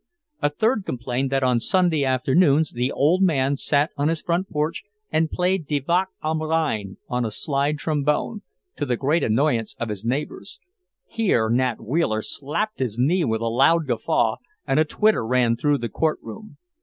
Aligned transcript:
A 0.41 0.49
third 0.49 0.83
complained 0.83 1.29
that 1.31 1.43
on 1.43 1.59
Sunday 1.59 2.03
afternoons 2.03 2.71
the 2.71 2.91
old 2.91 3.21
man 3.21 3.55
sat 3.55 3.91
on 3.95 4.07
his 4.07 4.23
front 4.23 4.49
porch 4.49 4.81
and 5.11 5.29
played 5.29 5.67
Die 5.67 5.79
Wacht 5.87 6.07
am 6.23 6.41
Rhein 6.41 6.97
on 7.07 7.23
a 7.23 7.29
slide 7.29 7.77
trombone, 7.77 8.41
to 8.77 8.87
the 8.87 8.97
great 8.97 9.21
annoyance 9.23 9.75
of 9.79 9.89
his 9.89 10.03
neighbours. 10.03 10.59
Here 11.05 11.51
Nat 11.51 11.79
Wheeler 11.81 12.23
slapped 12.23 12.79
his 12.79 12.97
knee 12.97 13.25
with 13.25 13.41
a 13.41 13.45
loud 13.45 13.85
guffaw, 13.85 14.37
and 14.65 14.79
a 14.79 14.85
titter 14.85 15.23
ran 15.23 15.55
through 15.55 15.77
the 15.77 15.87
courtroom. 15.87 16.57